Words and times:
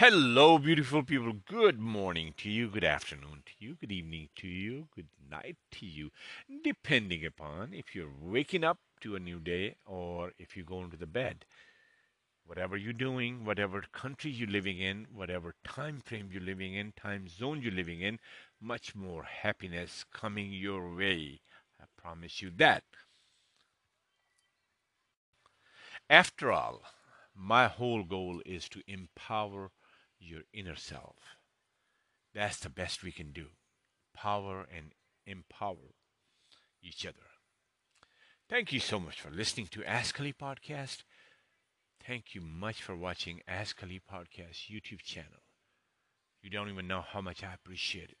Hello, 0.00 0.56
beautiful 0.56 1.02
people. 1.02 1.34
Good 1.46 1.78
morning 1.78 2.32
to 2.38 2.48
you, 2.48 2.68
good 2.68 2.84
afternoon 2.84 3.42
to 3.44 3.52
you, 3.58 3.74
good 3.74 3.92
evening 3.92 4.30
to 4.36 4.48
you, 4.48 4.88
good 4.96 5.08
night 5.30 5.58
to 5.72 5.84
you, 5.84 6.10
depending 6.64 7.26
upon 7.26 7.74
if 7.74 7.94
you're 7.94 8.08
waking 8.18 8.64
up 8.64 8.78
to 9.02 9.14
a 9.14 9.20
new 9.20 9.38
day 9.38 9.74
or 9.84 10.32
if 10.38 10.56
you're 10.56 10.64
going 10.64 10.90
to 10.90 10.96
the 10.96 11.06
bed. 11.06 11.44
Whatever 12.46 12.78
you're 12.78 12.94
doing, 12.94 13.44
whatever 13.44 13.84
country 13.92 14.30
you're 14.30 14.48
living 14.48 14.78
in, 14.78 15.06
whatever 15.12 15.54
time 15.64 16.00
frame 16.02 16.30
you're 16.32 16.40
living 16.40 16.72
in, 16.72 16.92
time 16.92 17.28
zone 17.28 17.60
you're 17.60 17.70
living 17.70 18.00
in, 18.00 18.20
much 18.58 18.94
more 18.94 19.24
happiness 19.24 20.06
coming 20.10 20.50
your 20.50 20.96
way. 20.96 21.42
I 21.78 21.84
promise 22.00 22.40
you 22.40 22.50
that. 22.56 22.84
After 26.08 26.50
all, 26.50 26.84
my 27.36 27.68
whole 27.68 28.02
goal 28.02 28.40
is 28.46 28.66
to 28.70 28.80
empower 28.86 29.70
your 30.20 30.42
inner 30.52 30.76
self. 30.76 31.16
That's 32.34 32.58
the 32.60 32.68
best 32.68 33.02
we 33.02 33.10
can 33.10 33.32
do. 33.32 33.46
Power 34.14 34.66
and 34.74 34.92
empower 35.26 35.94
each 36.82 37.04
other. 37.04 37.16
Thank 38.48 38.72
you 38.72 38.80
so 38.80 39.00
much 39.00 39.20
for 39.20 39.30
listening 39.30 39.68
to 39.68 39.84
Ask 39.84 40.18
Ali 40.20 40.32
podcast. 40.32 41.04
Thank 42.04 42.34
you 42.34 42.40
much 42.40 42.82
for 42.82 42.96
watching 42.96 43.40
Ask 43.46 43.82
Ali 43.82 44.00
podcast 44.00 44.70
YouTube 44.70 45.02
channel. 45.02 45.42
You 46.42 46.50
don't 46.50 46.70
even 46.70 46.88
know 46.88 47.02
how 47.06 47.20
much 47.20 47.42
I 47.44 47.54
appreciate 47.54 48.10
it. 48.10 48.18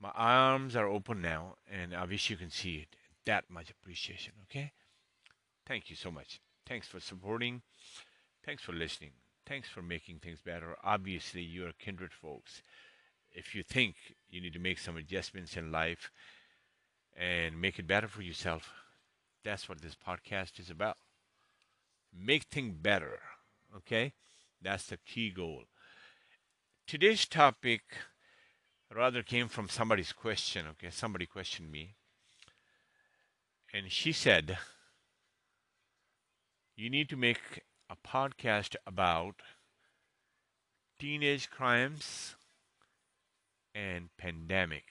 My 0.00 0.10
arms 0.14 0.76
are 0.76 0.88
open 0.88 1.22
now, 1.22 1.56
and 1.70 1.94
I 1.94 2.04
wish 2.04 2.28
you 2.28 2.36
can 2.36 2.50
see 2.50 2.76
it. 2.76 2.96
That 3.24 3.48
much 3.48 3.70
appreciation, 3.70 4.34
okay? 4.42 4.72
Thank 5.66 5.88
you 5.88 5.96
so 5.96 6.10
much. 6.10 6.40
Thanks 6.66 6.86
for 6.86 7.00
supporting. 7.00 7.62
Thanks 8.44 8.62
for 8.62 8.72
listening. 8.72 9.12
Thanks 9.46 9.68
for 9.68 9.80
making 9.80 10.18
things 10.18 10.40
better. 10.44 10.76
Obviously, 10.82 11.40
you're 11.40 11.72
kindred 11.78 12.12
folks. 12.12 12.62
If 13.32 13.54
you 13.54 13.62
think 13.62 13.94
you 14.28 14.40
need 14.40 14.54
to 14.54 14.58
make 14.58 14.80
some 14.80 14.96
adjustments 14.96 15.56
in 15.56 15.70
life 15.70 16.10
and 17.16 17.60
make 17.60 17.78
it 17.78 17.86
better 17.86 18.08
for 18.08 18.22
yourself, 18.22 18.72
that's 19.44 19.68
what 19.68 19.82
this 19.82 19.94
podcast 19.94 20.58
is 20.58 20.68
about. 20.68 20.96
Make 22.12 22.44
things 22.44 22.74
better, 22.74 23.20
okay? 23.76 24.14
That's 24.60 24.86
the 24.86 24.96
key 24.96 25.30
goal. 25.30 25.64
Today's 26.88 27.26
topic 27.26 27.82
rather 28.92 29.22
came 29.22 29.46
from 29.46 29.68
somebody's 29.68 30.12
question, 30.12 30.66
okay? 30.70 30.90
Somebody 30.90 31.26
questioned 31.26 31.70
me. 31.70 31.94
And 33.72 33.92
she 33.92 34.10
said, 34.10 34.58
You 36.74 36.90
need 36.90 37.08
to 37.10 37.16
make 37.16 37.62
a 37.88 37.96
podcast 37.96 38.76
about 38.86 39.36
teenage 40.98 41.50
crimes 41.50 42.36
and 43.74 44.08
pandemic. 44.18 44.84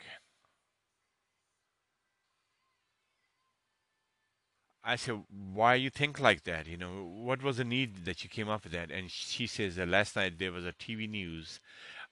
I 4.88 4.96
said, 4.98 5.24
why 5.54 5.76
you 5.76 5.90
think 5.90 6.20
like 6.20 6.44
that? 6.44 6.68
You 6.68 6.78
know, 6.78 7.10
what 7.12 7.42
was 7.42 7.58
the 7.58 7.64
need 7.64 8.06
that 8.06 8.24
you 8.24 8.30
came 8.30 8.48
up 8.48 8.64
with 8.64 8.74
that? 8.74 8.92
And 8.92 9.09
she 9.09 9.48
says 9.48 9.76
that 9.76 9.88
last 9.88 10.16
night 10.16 10.38
there 10.38 10.52
was 10.52 10.64
a 10.66 10.74
TV 10.74 11.09
news. 11.09 11.59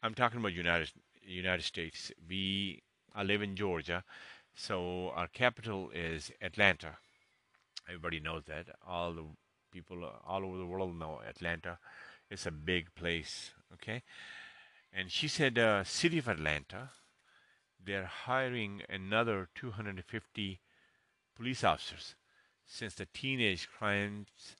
I'm 0.01 0.15
talking 0.15 0.39
about 0.39 0.53
United 0.53 0.91
United 1.25 1.63
States. 1.63 2.11
We 2.27 2.81
I 3.13 3.21
live 3.23 3.43
in 3.43 3.55
Georgia, 3.55 4.03
so 4.55 5.11
our 5.15 5.27
capital 5.27 5.91
is 5.93 6.31
Atlanta. 6.41 6.97
Everybody 7.87 8.19
knows 8.19 8.45
that. 8.45 8.65
All 8.87 9.13
the 9.13 9.25
people 9.73 10.07
all 10.27 10.45
over 10.45 10.57
the 10.57 10.65
world 10.65 10.97
know 10.97 11.19
Atlanta. 11.27 11.79
It's 12.29 12.45
a 12.45 12.51
big 12.51 12.93
place, 12.95 13.51
okay? 13.73 14.03
And 14.93 15.11
she 15.11 15.27
said, 15.27 15.57
uh, 15.57 15.83
city 15.83 16.19
of 16.19 16.27
Atlanta, 16.27 16.91
they're 17.83 18.05
hiring 18.05 18.83
another 18.87 19.49
250 19.55 20.59
police 21.35 21.63
officers 21.63 22.15
since 22.65 22.93
the 22.93 23.07
teenage 23.07 23.67
crimes 23.67 24.55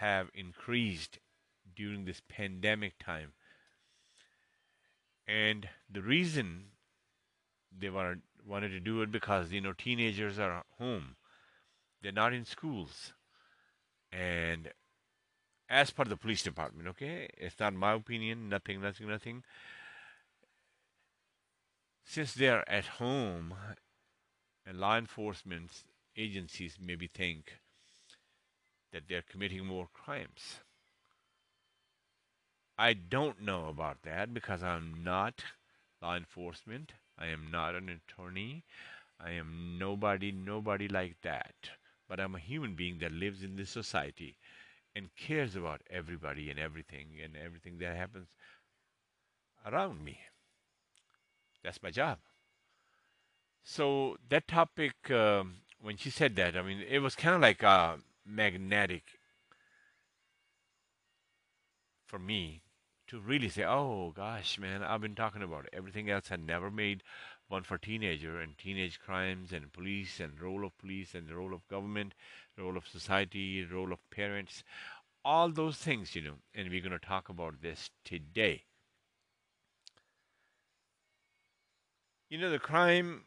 have 0.00 0.28
increased 0.34 1.18
during 1.74 2.04
this 2.04 2.20
pandemic 2.28 2.98
time. 2.98 3.32
And 5.26 5.68
the 5.90 6.02
reason 6.02 6.64
they 7.76 7.90
wanted, 7.90 8.22
wanted 8.46 8.70
to 8.70 8.80
do 8.80 9.02
it 9.02 9.12
because, 9.12 9.52
you 9.52 9.60
know, 9.60 9.72
teenagers 9.72 10.38
are 10.38 10.64
home. 10.78 11.16
They're 12.02 12.12
not 12.12 12.32
in 12.32 12.44
schools. 12.44 13.12
And 14.12 14.70
as 15.68 15.90
part 15.90 16.06
of 16.06 16.10
the 16.10 16.16
police 16.16 16.42
department, 16.42 16.88
okay, 16.88 17.28
it's 17.36 17.60
not 17.60 17.74
my 17.74 17.92
opinion, 17.92 18.48
nothing, 18.48 18.80
nothing, 18.80 19.08
nothing. 19.08 19.42
Since 22.04 22.34
they're 22.34 22.68
at 22.70 22.86
home, 22.86 23.54
and 24.66 24.78
law 24.78 24.96
enforcement 24.98 25.70
agencies 26.16 26.78
maybe 26.80 27.06
think 27.06 27.58
that 28.92 29.04
they're 29.08 29.22
committing 29.22 29.66
more 29.66 29.88
crimes. 29.92 30.60
I 32.78 32.92
don't 32.92 33.40
know 33.42 33.68
about 33.68 34.02
that 34.02 34.32
because 34.32 34.62
I'm 34.62 35.02
not 35.02 35.42
law 36.00 36.16
enforcement. 36.16 36.92
I 37.18 37.26
am 37.26 37.50
not 37.50 37.74
an 37.74 37.88
attorney. 37.88 38.64
I 39.20 39.32
am 39.32 39.76
nobody, 39.78 40.30
nobody 40.32 40.86
like 40.86 41.16
that 41.22 41.70
but 42.08 42.20
I'm 42.20 42.34
a 42.34 42.40
human 42.40 42.74
being 42.74 42.98
that 43.00 43.12
lives 43.12 43.42
in 43.42 43.56
this 43.56 43.70
society 43.70 44.36
and 44.96 45.14
cares 45.16 45.54
about 45.54 45.82
everybody 45.90 46.50
and 46.50 46.58
everything 46.58 47.08
and 47.22 47.36
everything 47.36 47.78
that 47.78 47.96
happens 47.96 48.28
around 49.66 50.04
me. 50.04 50.20
That's 51.62 51.82
my 51.82 51.90
job. 51.90 52.18
So 53.62 54.16
that 54.30 54.48
topic, 54.48 55.10
um, 55.10 55.58
when 55.80 55.96
she 55.96 56.10
said 56.10 56.36
that, 56.36 56.56
I 56.56 56.62
mean, 56.62 56.80
it 56.88 57.00
was 57.00 57.14
kind 57.14 57.34
of 57.34 57.40
like 57.42 57.62
uh, 57.62 57.96
magnetic 58.24 59.04
for 62.06 62.18
me 62.18 62.62
to 63.08 63.20
really 63.20 63.48
say, 63.48 63.64
"Oh 63.64 64.12
gosh, 64.16 64.58
man, 64.58 64.82
I've 64.82 65.00
been 65.00 65.14
talking 65.14 65.42
about 65.42 65.66
it. 65.66 65.74
everything 65.74 66.10
else 66.10 66.28
had 66.28 66.40
never 66.44 66.70
made 66.70 67.02
one 67.48 67.62
for 67.62 67.78
teenager 67.78 68.40
and 68.40 68.56
teenage 68.58 69.00
crimes 69.00 69.52
and 69.52 69.72
police 69.72 70.20
and 70.20 70.40
role 70.40 70.64
of 70.64 70.76
police 70.78 71.14
and 71.14 71.26
the 71.26 71.34
role 71.34 71.54
of 71.54 71.66
government, 71.68 72.14
role 72.58 72.76
of 72.76 72.86
society, 72.86 73.64
role 73.64 73.92
of 73.92 74.10
parents, 74.10 74.62
all 75.24 75.50
those 75.50 75.76
things, 75.76 76.14
you 76.14 76.22
know, 76.22 76.34
and 76.54 76.68
we're 76.68 76.82
going 76.82 76.92
to 76.92 76.98
talk 76.98 77.28
about 77.28 77.60
this 77.62 77.90
today. 78.04 78.64
You 82.28 82.38
know, 82.38 82.50
the 82.50 82.58
crime 82.58 83.24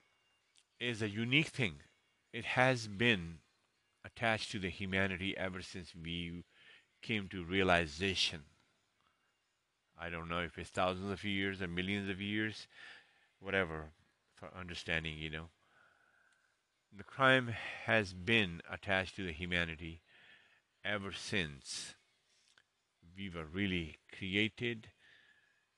is 0.79 1.01
a 1.01 1.09
unique 1.09 1.47
thing. 1.47 1.75
It 2.31 2.45
has 2.45 2.87
been 2.87 3.39
attached 4.05 4.51
to 4.51 4.59
the 4.59 4.69
humanity 4.69 5.35
ever 5.35 5.61
since 5.61 5.93
we 5.95 6.43
came 7.01 7.27
to 7.29 7.43
realization. 7.43 8.41
I 9.99 10.09
don't 10.09 10.29
know 10.29 10.39
if 10.39 10.57
it's 10.57 10.69
thousands 10.69 11.11
of 11.11 11.23
years 11.23 11.61
or 11.61 11.67
millions 11.67 12.09
of 12.09 12.21
years, 12.21 12.67
whatever 13.39 13.89
for 14.41 14.49
understanding, 14.59 15.17
you 15.19 15.29
know. 15.29 15.49
The 16.97 17.03
crime 17.03 17.53
has 17.85 18.11
been 18.11 18.61
attached 18.69 19.15
to 19.15 19.23
the 19.23 19.31
humanity 19.31 20.01
ever 20.83 21.11
since 21.13 21.93
we 23.15 23.29
were 23.29 23.45
really 23.45 23.99
created 24.17 24.87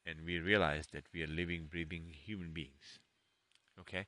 and 0.06 0.26
we 0.26 0.40
realized 0.40 0.94
that 0.94 1.04
we 1.14 1.24
are 1.24 1.28
living, 1.28 1.68
breathing 1.70 2.06
human 2.10 2.52
beings. 2.52 3.00
Okay? 3.80 4.08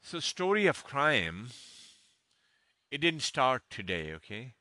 So, 0.00 0.20
story 0.20 0.66
of 0.66 0.84
crime, 0.84 1.48
it 2.90 3.00
didn't 3.00 3.22
start 3.22 3.62
today, 3.70 4.12
okay? 4.12 4.54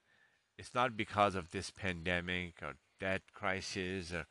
It's 0.58 0.74
not 0.74 0.98
because 0.98 1.36
of 1.36 1.52
this 1.52 1.70
pandemic 1.70 2.56
or 2.64 2.74
that 3.00 3.22
crisis 3.34 4.12
or 4.12 4.26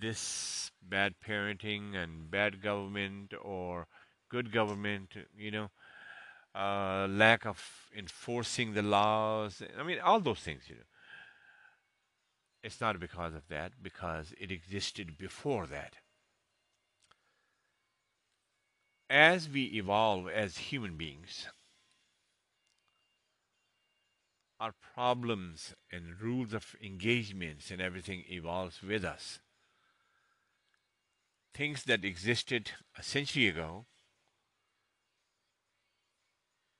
this 0.00 0.70
bad 0.82 1.14
parenting 1.26 1.94
and 1.94 2.30
bad 2.30 2.62
government 2.62 3.34
or 3.40 3.86
good 4.28 4.52
government, 4.52 5.14
you 5.36 5.50
know, 5.50 5.70
uh, 6.54 7.06
lack 7.08 7.46
of 7.46 7.90
enforcing 7.96 8.74
the 8.74 8.82
laws. 8.82 9.62
I 9.78 9.82
mean, 9.82 10.00
all 10.00 10.20
those 10.20 10.40
things, 10.40 10.64
you 10.68 10.76
know. 10.76 10.82
It's 12.62 12.80
not 12.80 12.98
because 12.98 13.34
of 13.34 13.48
that, 13.48 13.72
because 13.82 14.34
it 14.38 14.50
existed 14.50 15.16
before 15.16 15.66
that. 15.66 15.94
As 19.08 19.48
we 19.48 19.64
evolve 19.64 20.28
as 20.28 20.58
human 20.58 20.96
beings, 20.96 21.46
our 24.60 24.74
problems 24.94 25.74
and 25.90 26.20
rules 26.20 26.52
of 26.52 26.74
engagements 26.82 27.70
and 27.70 27.80
everything 27.80 28.24
evolves 28.28 28.82
with 28.82 29.04
us 29.04 29.38
things 31.58 31.82
that 31.82 32.04
existed 32.04 32.70
a 32.96 33.02
century 33.02 33.48
ago, 33.48 33.84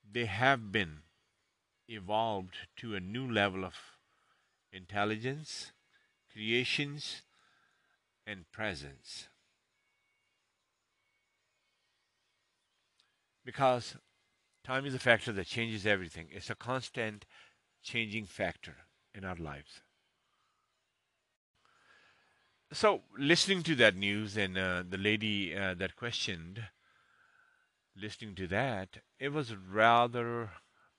they 0.09 0.27
have 0.27 0.71
been 0.71 0.99
evolved 1.89 2.55
to 2.77 2.95
a 2.95 3.01
new 3.01 3.29
level 3.29 3.65
of 3.65 3.75
intelligence, 4.73 5.73
creations, 6.33 7.23
and 8.25 8.49
presence. 8.53 9.27
Because 13.45 13.97
time 14.63 14.87
is 14.87 14.95
a 14.95 15.01
factor 15.01 15.33
that 15.33 15.49
changes 15.49 15.87
everything. 15.87 16.29
It's 16.31 16.51
a 16.51 16.55
constant 16.55 17.25
changing 17.83 18.27
factor 18.27 18.77
in 19.13 19.25
our 19.25 19.35
lives. 19.35 19.81
So, 22.71 23.01
listening 23.17 23.63
to 23.63 23.75
that 23.77 23.97
news 23.97 24.37
and 24.37 24.59
uh, 24.59 24.83
the 24.87 24.99
lady 24.99 25.57
uh, 25.57 25.73
that 25.75 25.97
questioned, 25.97 26.65
listening 27.97 28.35
to 28.35 28.47
that, 28.49 28.99
it 29.19 29.33
was 29.33 29.55
rather 29.57 30.51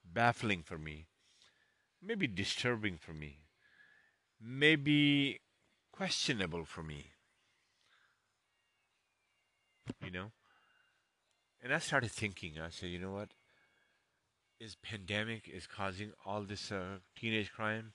baffling 0.03 0.63
for 0.63 0.79
me, 0.79 1.05
maybe 2.01 2.25
disturbing 2.25 2.97
for 2.97 3.13
me, 3.13 3.41
maybe 4.41 5.41
questionable 5.91 6.65
for 6.65 6.81
me. 6.81 7.11
You 10.03 10.09
know? 10.09 10.31
And 11.61 11.71
I 11.71 11.77
started 11.79 12.11
thinking, 12.11 12.59
I 12.59 12.69
said, 12.69 12.89
you 12.89 12.97
know 12.97 13.11
what? 13.11 13.29
Is 14.59 14.75
pandemic 14.75 15.47
is 15.47 15.67
causing 15.67 16.13
all 16.25 16.41
this 16.41 16.71
uh, 16.71 16.97
teenage 17.15 17.51
crime? 17.51 17.93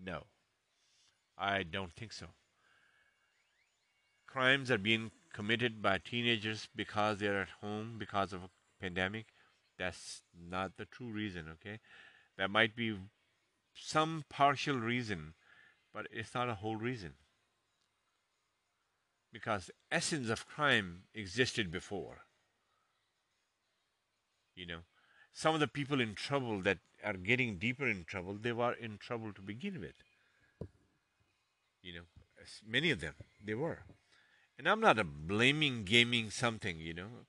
No. 0.00 0.26
I 1.36 1.64
don't 1.64 1.92
think 1.92 2.12
so. 2.12 2.26
Crimes 4.30 4.70
are 4.70 4.78
being 4.78 5.10
committed 5.32 5.82
by 5.82 5.98
teenagers 5.98 6.68
because 6.74 7.18
they're 7.18 7.42
at 7.42 7.48
home 7.60 7.96
because 7.98 8.32
of 8.32 8.44
a 8.44 8.50
pandemic. 8.80 9.26
That's 9.78 10.22
not 10.38 10.76
the 10.76 10.84
true 10.84 11.10
reason, 11.10 11.46
okay? 11.52 11.80
That 12.38 12.50
might 12.50 12.76
be 12.76 12.96
some 13.74 14.24
partial 14.28 14.76
reason, 14.76 15.34
but 15.92 16.06
it's 16.12 16.34
not 16.34 16.48
a 16.48 16.54
whole 16.54 16.76
reason. 16.76 17.14
Because 19.32 19.66
the 19.66 19.72
essence 19.90 20.28
of 20.28 20.46
crime 20.46 21.02
existed 21.14 21.72
before. 21.72 22.18
You 24.54 24.66
know, 24.66 24.78
some 25.32 25.54
of 25.54 25.60
the 25.60 25.68
people 25.68 26.00
in 26.00 26.14
trouble 26.14 26.60
that 26.62 26.78
are 27.02 27.14
getting 27.14 27.58
deeper 27.58 27.86
in 27.86 28.04
trouble, 28.04 28.34
they 28.40 28.52
were 28.52 28.74
in 28.74 28.98
trouble 28.98 29.32
to 29.32 29.40
begin 29.40 29.80
with. 29.80 29.94
You 31.82 31.94
know, 31.94 32.00
many 32.66 32.90
of 32.90 33.00
them, 33.00 33.14
they 33.42 33.54
were. 33.54 33.80
And 34.60 34.68
I'm 34.68 34.80
not 34.80 34.98
blaming, 35.26 35.84
gaming 35.84 36.28
something, 36.28 36.80
you 36.80 36.92
know. 36.92 37.24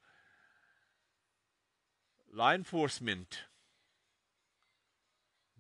Law 2.34 2.52
enforcement 2.52 3.44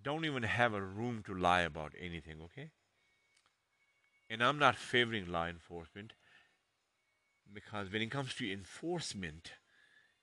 don't 0.03 0.25
even 0.25 0.43
have 0.43 0.73
a 0.73 0.81
room 0.81 1.23
to 1.27 1.33
lie 1.33 1.61
about 1.61 1.93
anything, 1.97 2.41
okay? 2.43 2.71
And 4.29 4.43
I'm 4.43 4.59
not 4.59 4.75
favoring 4.75 5.31
law 5.31 5.47
enforcement 5.47 6.11
because 7.53 7.89
when 7.89 8.01
it 8.01 8.11
comes 8.11 8.33
to 8.33 8.51
enforcement, 8.51 9.53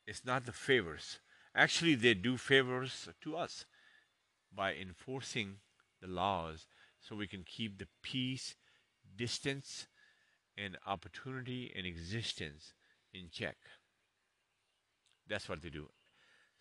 it's 0.06 0.26
not 0.26 0.44
the 0.44 0.52
favors. 0.52 1.18
Actually, 1.54 1.94
they 1.94 2.12
do 2.12 2.36
favors 2.36 3.08
to 3.22 3.38
us 3.38 3.64
by 4.54 4.74
enforcing 4.74 5.60
the 6.02 6.08
laws 6.08 6.66
so 7.00 7.16
we 7.16 7.26
can 7.26 7.42
keep 7.42 7.78
the 7.78 7.88
peace, 8.02 8.54
distance, 9.16 9.86
and 10.62 10.76
opportunity 10.86 11.72
and 11.76 11.86
existence 11.86 12.72
in 13.12 13.28
check. 13.30 13.56
That's 15.28 15.48
what 15.48 15.62
they 15.62 15.70
do. 15.70 15.88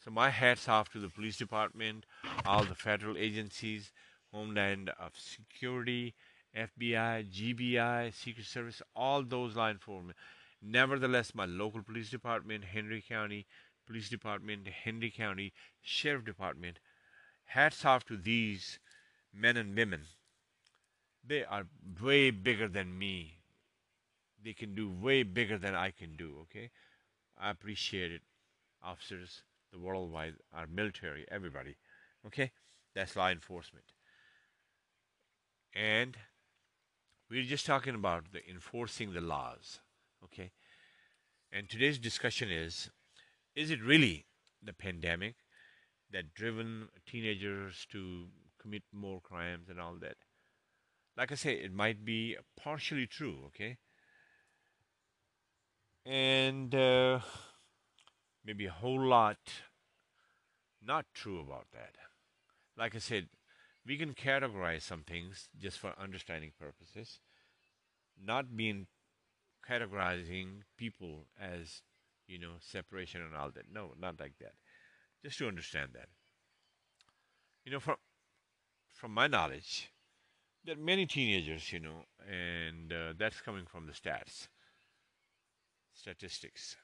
So 0.03 0.11
my 0.11 0.29
hats 0.29 0.69
off 0.69 0.89
to 0.91 0.99
the 0.99 1.09
police 1.09 1.37
department, 1.37 2.05
all 2.45 2.63
the 2.63 2.75
federal 2.75 3.17
agencies, 3.17 3.91
Homeland 4.31 4.91
of 4.99 5.13
Security, 5.17 6.13
FBI, 6.55 7.25
GBI, 7.31 8.13
Secret 8.13 8.45
Service, 8.45 8.81
all 8.95 9.23
those 9.23 9.55
law 9.55 9.69
enforcement. 9.69 10.17
Nevertheless, 10.61 11.35
my 11.35 11.45
local 11.45 11.81
police 11.81 12.09
department, 12.09 12.65
Henry 12.65 13.03
County 13.07 13.45
Police 13.85 14.09
Department, 14.09 14.67
Henry 14.67 15.09
County 15.09 15.53
Sheriff 15.81 16.25
Department, 16.25 16.79
hats 17.45 17.85
off 17.85 18.05
to 18.05 18.17
these 18.17 18.79
men 19.33 19.55
and 19.55 19.75
women. 19.75 20.01
They 21.25 21.45
are 21.45 21.67
way 22.01 22.31
bigger 22.31 22.67
than 22.67 22.97
me 22.97 23.36
they 24.47 24.53
can 24.53 24.73
do 24.73 24.89
way 24.89 25.23
bigger 25.23 25.57
than 25.57 25.75
I 25.75 25.91
can 25.91 26.15
do, 26.15 26.37
okay? 26.43 26.69
I 27.37 27.49
appreciate 27.49 28.13
it. 28.13 28.21
Officers, 28.81 29.43
the 29.73 29.77
worldwide, 29.77 30.35
our 30.53 30.67
military, 30.67 31.25
everybody, 31.29 31.75
okay? 32.25 32.51
That's 32.95 33.17
law 33.17 33.27
enforcement. 33.27 33.87
And 35.75 36.15
we're 37.29 37.43
just 37.43 37.65
talking 37.65 37.93
about 37.93 38.31
the 38.31 38.49
enforcing 38.49 39.11
the 39.11 39.19
laws, 39.19 39.79
okay? 40.23 40.51
And 41.51 41.69
today's 41.69 41.99
discussion 41.99 42.49
is 42.49 42.89
is 43.53 43.69
it 43.69 43.83
really 43.83 44.27
the 44.63 44.71
pandemic 44.71 45.35
that 46.09 46.33
driven 46.33 46.87
teenagers 47.05 47.85
to 47.91 48.27
commit 48.61 48.83
more 48.93 49.19
crimes 49.19 49.67
and 49.67 49.81
all 49.81 49.95
that? 49.99 50.15
Like 51.17 51.33
I 51.33 51.35
say, 51.35 51.55
it 51.55 51.73
might 51.73 52.05
be 52.05 52.37
partially 52.55 53.07
true, 53.07 53.39
okay? 53.47 53.77
And 56.07 56.73
uh, 56.73 57.19
maybe 58.45 58.65
a 58.65 58.71
whole 58.71 59.01
lot 59.01 59.37
not 60.81 61.05
true 61.13 61.41
about 61.41 61.65
that. 61.73 61.95
Like 62.77 62.95
I 62.95 62.99
said, 62.99 63.27
we 63.85 63.97
can 63.97 64.13
categorize 64.13 64.83
some 64.83 65.03
things 65.03 65.49
just 65.59 65.79
for 65.79 65.93
understanding 66.01 66.51
purposes, 66.57 67.19
not 68.21 68.55
being 68.55 68.87
categorizing 69.69 70.61
people 70.77 71.25
as, 71.39 71.81
you 72.27 72.39
know, 72.39 72.53
separation 72.59 73.21
and 73.21 73.35
all 73.35 73.51
that. 73.51 73.65
No, 73.71 73.91
not 73.99 74.19
like 74.19 74.37
that. 74.39 74.53
Just 75.25 75.39
to 75.39 75.47
understand 75.47 75.89
that. 75.93 76.07
You 77.65 77.73
know, 77.73 77.79
from 77.81 77.95
from 78.93 79.13
my 79.13 79.27
knowledge, 79.27 79.89
there 80.63 80.75
are 80.75 80.79
many 80.79 81.05
teenagers, 81.05 81.73
you 81.73 81.79
know, 81.79 82.05
and 82.29 82.93
uh, 82.93 83.13
that's 83.17 83.41
coming 83.41 83.65
from 83.65 83.87
the 83.87 83.91
stats 83.91 84.47
statistics. 85.97 86.75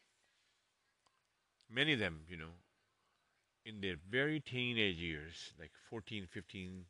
Many 1.69 1.93
of 1.93 1.99
them, 1.99 2.21
you 2.27 2.37
know, 2.37 2.55
in 3.65 3.81
their 3.81 3.95
very 4.09 4.39
teenage 4.39 4.97
years, 4.97 5.53
like 5.59 5.71
14, 5.89 6.27
15 6.29 6.85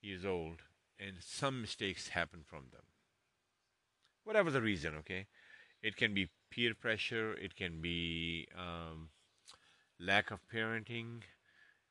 years 0.00 0.24
old, 0.24 0.62
and 0.98 1.16
some 1.20 1.60
mistakes 1.60 2.08
happen 2.08 2.40
from 2.44 2.66
them. 2.72 2.82
Whatever 4.24 4.50
the 4.50 4.60
reason, 4.62 4.94
okay? 4.96 5.26
It 5.82 5.96
can 5.96 6.14
be 6.14 6.28
peer 6.50 6.74
pressure, 6.74 7.32
it 7.34 7.56
can 7.56 7.80
be 7.80 8.46
um, 8.56 9.10
lack 9.98 10.30
of 10.30 10.40
parenting, 10.52 11.22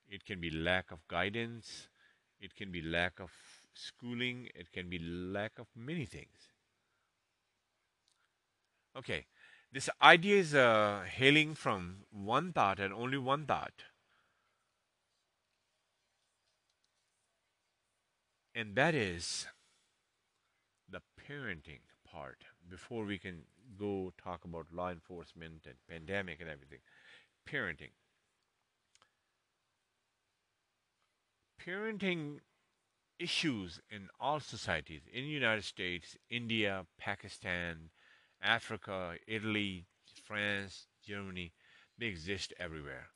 it 0.10 0.26
can 0.26 0.40
be 0.40 0.50
lack 0.50 0.92
of 0.92 1.08
guidance, 1.08 1.88
it 2.40 2.56
can 2.56 2.72
be 2.72 2.82
lack 2.82 3.20
of 3.20 3.32
schooling, 3.74 4.50
it 4.56 4.72
can 4.72 4.90
be 4.90 5.00
lack 5.00 5.60
of 5.60 5.68
many 5.76 6.06
things. 6.06 6.57
Okay, 8.98 9.26
this 9.72 9.90
idea 10.02 10.38
is 10.38 10.56
uh, 10.56 11.04
hailing 11.08 11.54
from 11.54 11.98
one 12.10 12.52
thought 12.52 12.80
and 12.80 12.92
only 12.92 13.20
one 13.20 13.46
thought. 13.46 13.84
And 18.56 18.76
that 18.76 18.96
is 18.96 19.46
the 20.90 21.02
parenting 21.22 21.82
part 22.10 22.46
before 22.68 23.06
we 23.06 23.20
can 23.20 23.44
go 23.78 24.14
talk 24.18 24.46
about 24.46 24.66
law 24.74 24.90
enforcement 24.90 25.68
and 25.68 25.76
pandemic 25.88 26.42
and 26.42 26.50
everything. 26.50 26.80
Parenting. 27.48 27.92
Parenting 31.64 32.40
issues 33.20 33.80
in 33.92 34.10
all 34.20 34.40
societies 34.40 35.02
in 35.14 35.26
United 35.26 35.66
States, 35.66 36.18
India, 36.32 36.88
Pakistan, 36.98 37.92
Africa, 38.48 39.16
Italy, 39.28 39.86
France, 40.24 40.88
Germany, 41.06 41.52
they 42.00 42.06
exist 42.08 42.54
everywhere. 42.58 43.08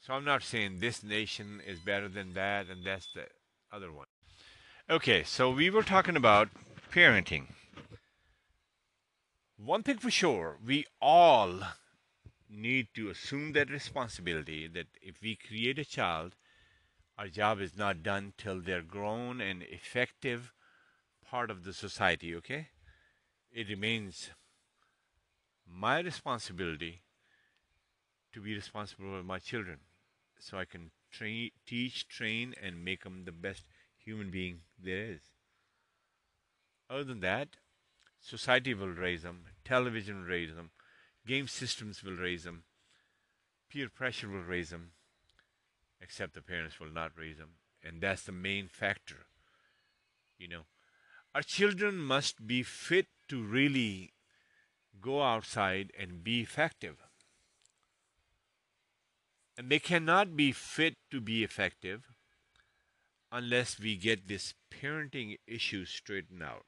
So 0.00 0.14
I'm 0.14 0.24
not 0.24 0.42
saying 0.42 0.78
this 0.78 1.02
nation 1.02 1.60
is 1.66 1.80
better 1.80 2.08
than 2.08 2.34
that 2.34 2.68
and 2.68 2.84
that's 2.86 3.12
the 3.12 3.26
other 3.72 3.90
one. 3.90 4.06
Okay, 4.88 5.24
so 5.24 5.50
we 5.50 5.68
were 5.68 5.82
talking 5.82 6.16
about 6.16 6.48
parenting. 6.92 7.46
One 9.56 9.82
thing 9.82 9.98
for 9.98 10.10
sure, 10.10 10.58
we 10.64 10.86
all 11.00 11.60
need 12.48 12.88
to 12.94 13.10
assume 13.10 13.52
that 13.52 13.70
responsibility 13.70 14.68
that 14.68 14.86
if 15.02 15.20
we 15.20 15.34
create 15.34 15.78
a 15.78 15.84
child, 15.84 16.36
our 17.18 17.26
job 17.26 17.60
is 17.60 17.76
not 17.76 18.04
done 18.04 18.34
till 18.38 18.60
they're 18.60 18.82
grown 18.82 19.40
and 19.40 19.62
effective 19.62 20.52
part 21.28 21.50
of 21.50 21.64
the 21.64 21.72
society, 21.72 22.34
okay? 22.36 22.68
It 23.50 23.68
remains 23.68 24.30
my 25.66 26.00
responsibility 26.00 27.02
to 28.32 28.40
be 28.40 28.54
responsible 28.54 29.06
for 29.16 29.22
my 29.22 29.38
children 29.38 29.78
so 30.38 30.58
I 30.58 30.64
can 30.64 30.90
teach, 31.64 32.06
train, 32.08 32.54
and 32.62 32.84
make 32.84 33.04
them 33.04 33.24
the 33.24 33.32
best 33.32 33.64
human 33.96 34.30
being 34.30 34.60
there 34.82 35.12
is. 35.12 35.20
Other 36.88 37.04
than 37.04 37.20
that, 37.20 37.48
society 38.20 38.74
will 38.74 38.88
raise 38.88 39.22
them, 39.22 39.44
television 39.64 40.20
will 40.20 40.28
raise 40.28 40.54
them, 40.54 40.70
game 41.26 41.48
systems 41.48 42.04
will 42.04 42.16
raise 42.16 42.44
them, 42.44 42.64
peer 43.70 43.88
pressure 43.88 44.28
will 44.28 44.42
raise 44.42 44.70
them, 44.70 44.90
except 46.00 46.34
the 46.34 46.42
parents 46.42 46.78
will 46.78 46.92
not 46.92 47.12
raise 47.16 47.38
them. 47.38 47.54
And 47.82 48.00
that's 48.00 48.22
the 48.22 48.32
main 48.32 48.68
factor. 48.68 49.26
You 50.38 50.48
know, 50.48 50.62
our 51.34 51.42
children 51.42 51.96
must 51.96 52.46
be 52.46 52.62
fit 52.62 53.06
to 53.28 53.42
really 53.42 54.12
go 55.00 55.22
outside 55.22 55.92
and 55.98 56.22
be 56.24 56.40
effective. 56.40 56.96
And 59.58 59.70
they 59.70 59.78
cannot 59.78 60.36
be 60.36 60.52
fit 60.52 60.94
to 61.10 61.20
be 61.20 61.42
effective 61.42 62.12
unless 63.32 63.78
we 63.78 63.96
get 63.96 64.28
this 64.28 64.54
parenting 64.70 65.36
issue 65.46 65.84
straightened 65.84 66.42
out. 66.42 66.66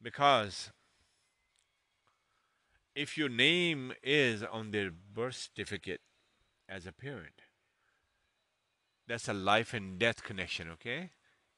Because 0.00 0.70
if 2.94 3.16
your 3.16 3.28
name 3.28 3.92
is 4.02 4.42
on 4.42 4.70
their 4.70 4.90
birth 4.90 5.36
certificate 5.36 6.00
as 6.68 6.86
a 6.86 6.92
parent, 6.92 7.42
that's 9.06 9.28
a 9.28 9.32
life 9.32 9.72
and 9.72 9.98
death 9.98 10.22
connection, 10.22 10.68
okay? 10.70 11.10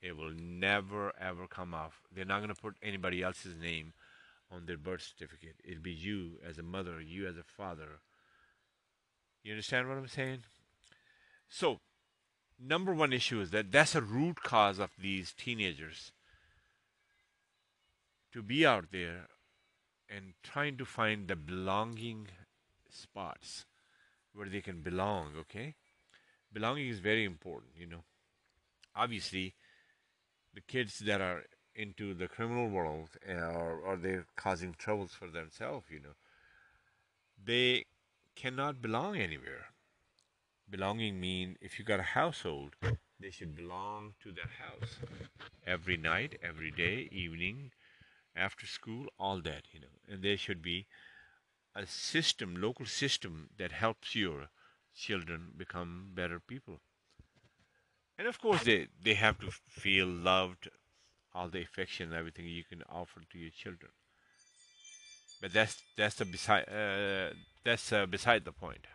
It 0.04 0.18
will 0.18 0.32
never 0.38 1.12
ever 1.18 1.46
come 1.46 1.73
off. 1.73 2.02
They're 2.14 2.26
not 2.26 2.40
going 2.40 2.54
to 2.54 2.61
put 2.61 2.75
anybody 2.82 3.23
else's 3.23 3.56
name 3.56 3.94
on 4.52 4.66
their 4.66 4.76
birth 4.76 5.00
certificate. 5.00 5.56
It'll 5.64 5.82
be 5.82 5.92
you 5.92 6.32
as 6.46 6.58
a 6.58 6.62
mother, 6.62 7.00
you 7.00 7.26
as 7.26 7.38
a 7.38 7.42
father. 7.42 8.00
You 9.42 9.52
understand 9.52 9.88
what 9.88 9.96
I'm 9.96 10.06
saying? 10.06 10.40
So, 11.49 11.80
number 12.61 12.92
one 12.92 13.14
issue 13.14 13.40
is 13.40 13.50
that 13.52 13.73
that's 13.73 13.94
a 13.94 14.02
root 14.02 14.42
cause 14.42 14.78
of 14.78 14.90
these 15.00 15.32
teenagers 15.32 16.12
to 18.32 18.42
be 18.42 18.66
out 18.66 18.92
there 18.92 19.28
and 20.14 20.34
trying 20.42 20.76
to 20.76 20.84
find 20.84 21.28
the 21.28 21.37
belonging 21.37 22.28
spots 22.90 23.64
where 24.34 24.50
they 24.50 24.61
can 24.61 24.82
belong, 24.82 25.32
okay? 25.38 25.76
Belonging 26.52 26.88
is 26.88 26.99
very 26.99 27.25
important, 27.25 27.73
you 27.78 27.87
know. 27.87 28.04
Obviously, 28.94 29.54
the 30.54 30.61
kids 30.61 31.00
that 31.00 31.20
are 31.20 31.44
into 31.75 32.14
the 32.14 32.28
criminal 32.28 32.68
world 32.68 33.11
uh, 33.28 33.32
or, 33.32 33.80
or 33.80 33.96
they're 33.96 34.26
causing 34.37 34.75
troubles 34.78 35.12
for 35.12 35.26
themselves, 35.26 35.87
you 35.90 36.00
know, 36.00 36.14
they 37.44 37.84
cannot 38.37 38.80
belong 38.80 39.16
anywhere. 39.16 39.66
Belonging 40.70 41.20
mean 41.20 41.56
if 41.61 41.78
you 41.78 41.84
got 41.84 42.00
a 42.00 42.14
household, 42.14 42.76
they 43.20 43.30
should 43.30 43.54
belong 43.54 44.14
to 44.23 44.32
that 44.32 44.50
house 44.64 44.99
every 45.66 45.96
night, 45.96 46.38
every 46.42 46.70
day, 46.70 47.08
evening, 47.11 47.73
after 48.37 48.66
school, 48.66 49.06
all 49.18 49.40
that, 49.42 49.64
you 49.73 49.80
know. 49.80 49.94
And 50.08 50.23
there 50.23 50.37
should 50.37 50.62
be 50.62 50.87
a 51.75 51.87
system, 51.87 52.56
local 52.56 52.87
system 52.87 53.50
that 53.58 53.73
helps 53.73 54.14
your 54.14 54.49
children 54.94 55.52
become 55.56 56.11
better 56.14 56.40
people. 56.40 56.80
And 58.18 58.28
of 58.28 58.40
course, 58.40 58.62
they, 58.62 58.88
they 59.02 59.14
have 59.14 59.38
to 59.40 59.50
feel 59.50 60.06
loved, 60.06 60.68
all 61.35 61.49
the 61.49 61.62
affection 61.62 62.12
everything 62.12 62.47
you 62.47 62.64
can 62.64 62.83
offer 62.88 63.21
to 63.33 63.38
your 63.38 63.50
children. 63.50 63.90
But 65.40 65.52
that's 65.52 65.83
that's 65.97 66.14
the 66.14 66.25
beside 66.25 66.68
uh, 66.68 67.35
that's 67.64 67.92
uh, 67.92 68.06
beside 68.06 68.44
the 68.44 68.52
point. 68.52 68.87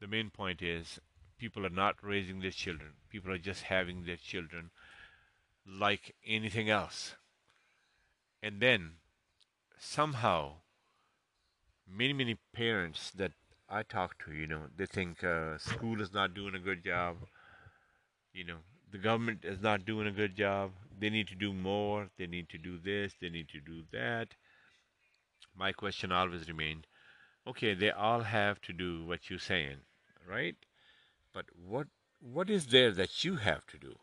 The 0.00 0.08
main 0.08 0.30
point 0.30 0.60
is 0.60 0.98
people 1.38 1.64
are 1.64 1.70
not 1.70 1.96
raising 2.02 2.40
their 2.40 2.50
children. 2.50 2.90
People 3.08 3.32
are 3.32 3.38
just 3.38 3.62
having 3.62 4.04
their 4.04 4.16
children 4.16 4.70
like 5.64 6.14
anything 6.26 6.68
else. 6.68 7.14
And 8.42 8.60
then 8.60 8.96
somehow 9.78 10.56
many 11.88 12.12
many 12.12 12.36
parents 12.52 13.12
that 13.12 13.32
I 13.72 13.82
talk 13.82 14.22
to, 14.24 14.32
you 14.34 14.46
know, 14.46 14.64
they 14.76 14.84
think 14.84 15.24
uh, 15.24 15.56
school 15.56 16.02
is 16.02 16.12
not 16.12 16.34
doing 16.34 16.54
a 16.54 16.58
good 16.58 16.84
job. 16.84 17.16
You 18.34 18.44
know, 18.44 18.58
the 18.90 18.98
government 18.98 19.40
is 19.44 19.62
not 19.62 19.86
doing 19.86 20.06
a 20.06 20.12
good 20.12 20.36
job. 20.36 20.72
They 21.00 21.08
need 21.08 21.28
to 21.28 21.34
do 21.34 21.54
more. 21.54 22.08
They 22.18 22.26
need 22.26 22.50
to 22.50 22.58
do 22.58 22.78
this. 22.78 23.14
They 23.18 23.30
need 23.30 23.48
to 23.48 23.60
do 23.60 23.82
that. 23.90 24.34
My 25.56 25.72
question 25.72 26.12
always 26.12 26.48
remained, 26.48 26.86
okay, 27.46 27.72
they 27.72 27.90
all 27.90 28.20
have 28.20 28.60
to 28.62 28.74
do 28.74 29.06
what 29.06 29.30
you're 29.30 29.38
saying, 29.38 29.78
right? 30.28 30.56
But 31.32 31.46
what 31.66 31.86
what 32.20 32.50
is 32.50 32.66
there 32.66 32.92
that 32.92 33.24
you 33.24 33.36
have 33.36 33.66
to 33.68 33.78
do 33.78 33.96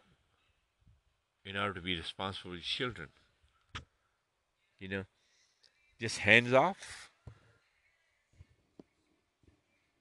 in 1.46 1.56
order 1.56 1.76
to 1.76 1.82
be 1.82 1.96
responsible 1.96 2.52
with 2.52 2.64
children? 2.64 3.10
You 4.80 4.90
know, 4.90 5.04
just 6.00 6.20
hands 6.20 6.54
off. 6.54 7.09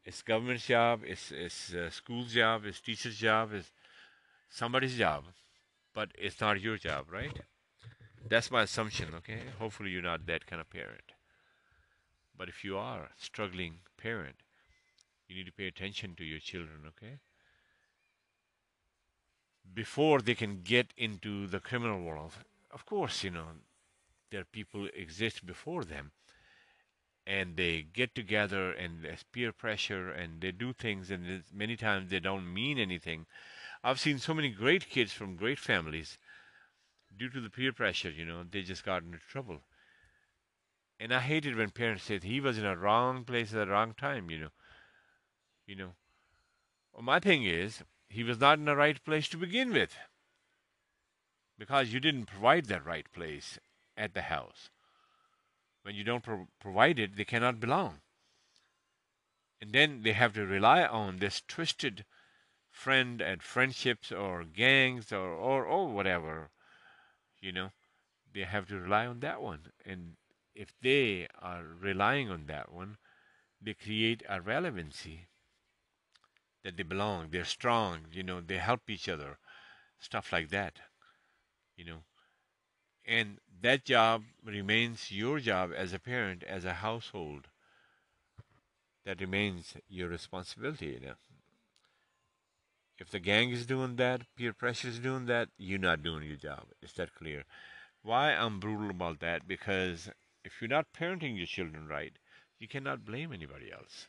It's 0.09 0.23
government's 0.23 0.67
job. 0.67 1.03
It's 1.05 1.31
it's 1.31 1.75
uh, 1.75 1.91
school's 1.91 2.33
job. 2.33 2.65
It's 2.65 2.81
teacher's 2.81 3.19
job. 3.19 3.53
It's 3.53 3.71
somebody's 4.49 4.97
job, 4.97 5.25
but 5.93 6.09
it's 6.17 6.41
not 6.41 6.63
your 6.63 6.79
job, 6.79 7.13
right? 7.13 7.39
That's 8.27 8.51
my 8.51 8.63
assumption. 8.63 9.09
Okay. 9.17 9.41
Hopefully, 9.59 9.91
you're 9.91 10.11
not 10.11 10.25
that 10.25 10.47
kind 10.47 10.63
of 10.63 10.71
parent. 10.71 11.13
But 12.39 12.49
if 12.49 12.65
you 12.65 12.79
are 12.79 13.03
a 13.03 13.11
struggling 13.19 13.81
parent, 13.99 14.37
you 15.29 15.37
need 15.37 15.45
to 15.45 15.53
pay 15.53 15.67
attention 15.67 16.15
to 16.15 16.25
your 16.25 16.39
children. 16.39 16.87
Okay. 16.93 17.19
Before 19.75 20.23
they 20.23 20.35
can 20.35 20.63
get 20.63 20.95
into 20.97 21.47
the 21.47 21.61
criminal 21.61 22.01
world, 22.01 22.33
of 22.71 22.87
course, 22.87 23.23
you 23.25 23.31
know 23.31 23.49
there 24.31 24.41
are 24.41 24.57
people 24.59 24.89
exist 24.95 25.45
before 25.45 25.85
them 25.85 26.13
and 27.29 27.57
they 27.57 27.83
get 27.83 28.15
together 28.15 28.73
and 28.73 29.05
there's 29.05 29.23
peer 29.23 29.53
pressure 29.53 30.11
and 30.11 30.41
they 30.41 30.51
do 30.51 30.73
things 30.73 31.11
and 31.11 31.45
many 31.53 31.77
times 31.77 32.09
they 32.11 32.19
don't 32.19 32.53
mean 32.53 32.79
anything. 32.79 33.27
I've 33.85 34.01
seen 34.01 34.19
so 34.19 34.33
many 34.33 34.49
great 34.49 34.89
kids 34.89 35.13
from 35.13 35.37
great 35.37 35.59
families 35.59 36.17
due 37.15 37.29
to 37.29 37.41
the 37.41 37.51
peer 37.51 37.73
pressure 37.73 38.11
you 38.11 38.25
know 38.25 38.45
they 38.51 38.63
just 38.63 38.83
got 38.83 39.03
into 39.03 39.19
trouble. 39.19 39.61
And 40.99 41.13
i 41.13 41.21
hated 41.21 41.55
when 41.55 41.71
parents 41.71 42.05
said 42.05 42.25
he 42.25 42.41
was 42.41 42.57
in 42.57 42.65
a 42.65 42.77
wrong 42.77 43.25
place 43.25 43.53
at 43.53 43.59
the 43.59 43.67
wrong 43.67 43.93
time 43.93 44.31
you 44.31 44.39
know. 44.39 44.53
You 45.67 45.77
know 45.77 45.93
well, 46.95 47.03
my 47.03 47.21
thing 47.21 47.45
is 47.45 47.83
he 48.09 48.25
was 48.25 48.41
not 48.41 48.59
in 48.59 48.65
the 48.65 48.75
right 48.75 49.05
place 49.05 49.29
to 49.29 49.37
begin 49.37 49.71
with 49.75 49.95
because 51.59 51.93
you 51.93 52.01
didn't 52.01 52.25
provide 52.25 52.65
that 52.67 52.87
right 52.87 53.13
place 53.13 53.59
at 53.99 54.15
the 54.15 54.23
house. 54.23 54.71
When 55.89 55.97
you 55.97 56.05
don't 56.05 56.23
pro- 56.23 56.49
provide 56.61 56.99
it, 56.99 57.17
they 57.17 57.25
cannot 57.25 57.61
belong. 57.61 58.03
And 59.59 59.73
then 59.73 60.03
they 60.03 60.13
have 60.13 60.35
to 60.35 60.45
rely 60.45 60.85
on 60.85 61.17
this 61.17 61.41
twisted 61.49 62.05
friend 62.71 63.23
and 63.23 63.43
friendships 63.43 64.13
or 64.13 64.45
gangs 64.45 65.13
or, 65.13 65.31
or, 65.31 65.65
or 65.65 65.89
whatever. 65.89 66.51
You 67.41 67.53
know, 67.53 67.71
they 68.35 68.43
have 68.43 68.69
to 68.69 68.79
rely 68.79 69.07
on 69.07 69.21
that 69.21 69.41
one. 69.41 69.73
And 69.83 70.19
if 70.55 70.75
they 70.83 71.27
are 71.41 71.65
relying 71.65 72.29
on 72.29 72.45
that 72.49 72.71
one, 72.71 72.99
they 73.59 73.73
create 73.73 74.23
a 74.29 74.43
relevancy 74.43 75.29
that 76.65 76.77
they 76.77 76.83
belong, 76.83 77.31
they're 77.31 77.47
strong, 77.47 78.01
you 78.13 78.23
know, 78.23 78.43
they 78.43 78.59
help 78.59 78.91
each 78.91 79.09
other, 79.09 79.39
stuff 79.99 80.35
like 80.35 80.51
that. 80.51 80.81
You 81.79 81.87
know, 81.87 81.99
and 83.09 83.39
that 83.63 83.87
job 83.87 84.23
remains 84.45 85.11
your 85.11 85.41
job 85.41 85.71
as 85.75 85.95
a 85.95 85.99
parent, 85.99 86.45
as 86.45 86.67
a 86.67 86.75
household. 86.75 87.49
That 89.07 89.21
remains 89.21 89.75
your 89.89 90.09
responsibility. 90.09 90.89
You 90.89 91.01
know? 91.01 91.15
If 92.99 93.11
the 93.11 93.19
gang 93.19 93.51
is 93.51 93.65
doing 93.65 93.97
that, 93.97 94.23
peer 94.37 94.53
pressure 94.53 94.89
is 94.89 94.99
doing 94.99 95.25
that, 95.27 95.49
you're 95.57 95.79
not 95.79 96.03
doing 96.03 96.25
your 96.25 96.37
job. 96.37 96.67
Is 96.83 96.93
that 96.95 97.15
clear? 97.15 97.45
Why 98.03 98.33
I'm 98.33 98.61
brutal 98.61 98.91
about 98.91 99.21
that? 99.21 99.49
Because 99.49 100.11
if 100.45 100.61
you're 100.61 100.69
not 100.69 100.93
parenting 100.93 101.39
your 101.39 101.47
children 101.47 101.89
right, 101.89 102.13
you 102.59 102.69
cannot 102.69 103.07
blame 103.07 103.33
anybody 103.33 103.73
else. 103.73 104.09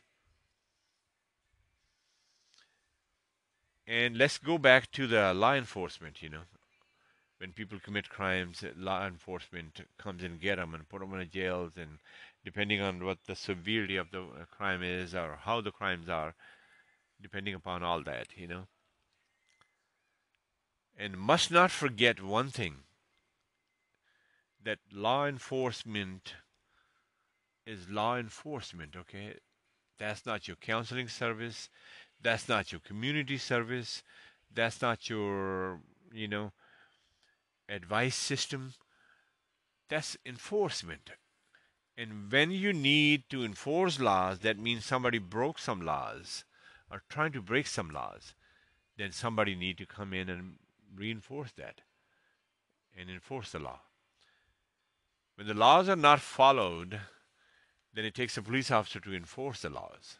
And 3.86 4.18
let's 4.18 4.36
go 4.36 4.58
back 4.58 4.92
to 4.92 5.06
the 5.06 5.32
law 5.32 5.54
enforcement, 5.54 6.22
you 6.22 6.28
know 6.28 6.42
when 7.40 7.52
people 7.52 7.78
commit 7.82 8.10
crimes, 8.10 8.62
law 8.76 9.06
enforcement 9.06 9.80
comes 9.96 10.22
and 10.22 10.42
get 10.42 10.56
them 10.56 10.74
and 10.74 10.86
put 10.90 11.00
them 11.00 11.14
in 11.14 11.30
jails, 11.30 11.72
and 11.76 11.98
depending 12.44 12.82
on 12.82 13.02
what 13.02 13.16
the 13.26 13.34
severity 13.34 13.96
of 13.96 14.10
the 14.10 14.20
uh, 14.20 14.44
crime 14.50 14.82
is 14.82 15.14
or 15.14 15.38
how 15.42 15.62
the 15.62 15.70
crimes 15.70 16.06
are, 16.06 16.34
depending 17.22 17.54
upon 17.54 17.82
all 17.82 18.02
that, 18.02 18.26
you 18.36 18.46
know. 18.46 18.66
And 20.98 21.16
must 21.16 21.50
not 21.50 21.70
forget 21.70 22.22
one 22.22 22.50
thing 22.50 22.74
that 24.62 24.78
law 24.92 25.26
enforcement 25.26 26.34
is 27.66 27.88
law 27.88 28.18
enforcement, 28.18 28.96
okay? 28.96 29.36
That's 29.98 30.26
not 30.26 30.46
your 30.46 30.58
counseling 30.58 31.08
service, 31.08 31.70
that's 32.20 32.50
not 32.50 32.70
your 32.70 32.82
community 32.82 33.38
service, 33.38 34.02
that's 34.54 34.82
not 34.82 35.08
your, 35.08 35.80
you 36.12 36.28
know, 36.28 36.52
advice 37.70 38.16
system, 38.16 38.74
that's 39.88 40.16
enforcement. 40.26 41.10
And 41.96 42.30
when 42.30 42.50
you 42.50 42.72
need 42.72 43.24
to 43.30 43.44
enforce 43.44 44.00
laws, 44.00 44.40
that 44.40 44.58
means 44.58 44.84
somebody 44.84 45.18
broke 45.18 45.58
some 45.58 45.80
laws 45.80 46.44
or 46.90 47.02
trying 47.08 47.32
to 47.32 47.42
break 47.42 47.66
some 47.66 47.90
laws, 47.90 48.34
then 48.96 49.12
somebody 49.12 49.54
need 49.54 49.78
to 49.78 49.86
come 49.86 50.12
in 50.12 50.28
and 50.28 50.54
reinforce 50.94 51.52
that 51.52 51.82
and 52.98 53.08
enforce 53.08 53.52
the 53.52 53.58
law. 53.58 53.80
When 55.36 55.46
the 55.46 55.54
laws 55.54 55.88
are 55.88 55.96
not 55.96 56.20
followed, 56.20 57.00
then 57.94 58.04
it 58.04 58.14
takes 58.14 58.36
a 58.36 58.42
police 58.42 58.70
officer 58.70 59.00
to 59.00 59.14
enforce 59.14 59.62
the 59.62 59.70
laws. 59.70 60.18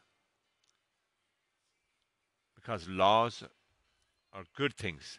Because 2.55 2.89
laws 2.89 3.43
are 4.33 4.45
good 4.57 4.75
things. 4.75 5.19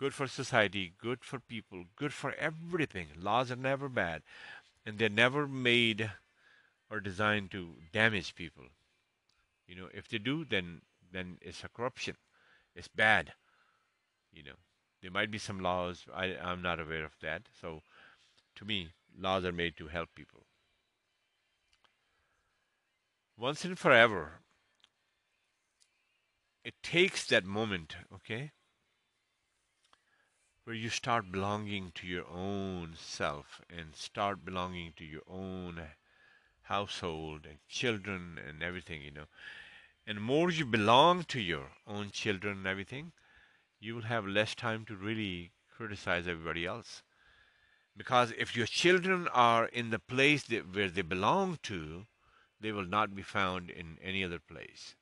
Good 0.00 0.14
for 0.14 0.26
society, 0.26 0.94
good 0.96 1.22
for 1.22 1.38
people, 1.38 1.84
good 1.94 2.14
for 2.14 2.32
everything. 2.32 3.08
Laws 3.20 3.50
are 3.50 3.56
never 3.56 3.86
bad. 3.86 4.22
And 4.86 4.98
they're 4.98 5.10
never 5.10 5.46
made 5.46 6.10
or 6.90 7.00
designed 7.00 7.50
to 7.50 7.74
damage 7.92 8.34
people. 8.34 8.64
You 9.68 9.74
know, 9.74 9.88
if 9.92 10.08
they 10.08 10.16
do, 10.16 10.46
then 10.46 10.80
then 11.12 11.36
it's 11.42 11.62
a 11.64 11.68
corruption. 11.68 12.16
It's 12.74 12.88
bad. 12.88 13.34
You 14.32 14.42
know, 14.44 14.58
there 15.02 15.10
might 15.10 15.30
be 15.30 15.36
some 15.36 15.60
laws. 15.60 16.06
I, 16.14 16.34
I'm 16.42 16.62
not 16.62 16.80
aware 16.80 17.04
of 17.04 17.18
that. 17.20 17.42
So, 17.60 17.82
to 18.54 18.64
me, 18.64 18.92
laws 19.18 19.44
are 19.44 19.52
made 19.52 19.76
to 19.76 19.88
help 19.88 20.14
people. 20.14 20.44
Once 23.36 23.66
and 23.66 23.78
forever, 23.78 24.40
it 26.64 26.82
takes 26.82 27.26
that 27.26 27.44
moment, 27.44 27.96
okay, 28.14 28.52
where 30.70 30.78
you 30.78 30.88
start 30.88 31.32
belonging 31.32 31.90
to 31.96 32.06
your 32.06 32.24
own 32.32 32.94
self 32.96 33.60
and 33.76 33.92
start 33.92 34.44
belonging 34.44 34.92
to 34.96 35.04
your 35.04 35.22
own 35.28 35.82
household 36.62 37.40
and 37.44 37.58
children 37.68 38.38
and 38.48 38.62
everything, 38.62 39.02
you 39.02 39.10
know. 39.10 39.24
And 40.06 40.20
more 40.20 40.48
you 40.48 40.64
belong 40.64 41.24
to 41.24 41.40
your 41.40 41.72
own 41.88 42.12
children 42.12 42.58
and 42.58 42.68
everything, 42.68 43.10
you 43.80 43.96
will 43.96 44.02
have 44.02 44.24
less 44.24 44.54
time 44.54 44.84
to 44.84 44.94
really 44.94 45.50
criticize 45.76 46.28
everybody 46.28 46.66
else. 46.66 47.02
Because 47.96 48.32
if 48.38 48.56
your 48.56 48.66
children 48.66 49.26
are 49.34 49.66
in 49.66 49.90
the 49.90 49.98
place 49.98 50.44
that, 50.44 50.72
where 50.72 50.88
they 50.88 51.02
belong 51.02 51.58
to, 51.64 52.06
they 52.60 52.70
will 52.70 52.86
not 52.86 53.16
be 53.16 53.22
found 53.22 53.70
in 53.70 53.98
any 54.00 54.22
other 54.22 54.38
place. 54.38 54.94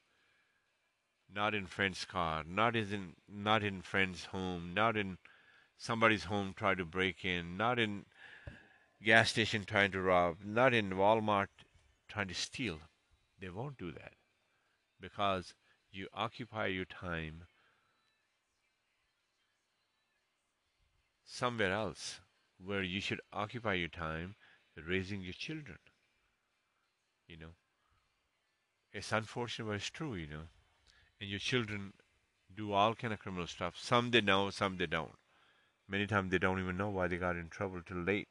Not 1.30 1.54
in 1.54 1.66
friend's 1.66 2.06
car, 2.06 2.42
not 2.42 2.74
in 2.74 3.16
not 3.28 3.62
in 3.62 3.82
friend's 3.82 4.24
home, 4.24 4.72
not 4.72 4.96
in 4.96 5.18
somebody's 5.78 6.24
home 6.24 6.52
try 6.54 6.74
to 6.74 6.84
break 6.84 7.24
in, 7.24 7.56
not 7.56 7.78
in 7.78 8.04
gas 9.02 9.30
station 9.30 9.64
trying 9.64 9.92
to 9.92 10.02
rob, 10.02 10.38
not 10.44 10.74
in 10.74 10.90
Walmart 10.90 11.48
trying 12.08 12.28
to 12.28 12.34
steal. 12.34 12.80
They 13.40 13.48
won't 13.48 13.78
do 13.78 13.92
that 13.92 14.12
because 15.00 15.54
you 15.92 16.08
occupy 16.12 16.66
your 16.66 16.84
time 16.84 17.44
somewhere 21.24 21.72
else 21.72 22.20
where 22.62 22.82
you 22.82 23.00
should 23.00 23.20
occupy 23.32 23.74
your 23.74 23.88
time 23.88 24.34
raising 24.86 25.20
your 25.20 25.32
children. 25.32 25.78
You 27.28 27.36
know, 27.36 27.54
it's 28.92 29.12
unfortunate, 29.12 29.66
but 29.66 29.74
it's 29.76 29.90
true. 29.90 30.14
You 30.14 30.26
know, 30.26 30.48
and 31.20 31.30
your 31.30 31.38
children 31.38 31.92
do 32.54 32.72
all 32.72 32.94
kind 32.94 33.12
of 33.12 33.20
criminal 33.20 33.46
stuff. 33.46 33.76
Some 33.78 34.10
they 34.10 34.20
know, 34.20 34.50
some 34.50 34.76
they 34.76 34.86
don't. 34.86 35.12
Many 35.88 36.06
times 36.06 36.30
they 36.30 36.38
don't 36.38 36.60
even 36.60 36.76
know 36.76 36.90
why 36.90 37.08
they 37.08 37.16
got 37.16 37.36
in 37.36 37.48
trouble 37.48 37.80
till 37.82 37.98
late. 37.98 38.28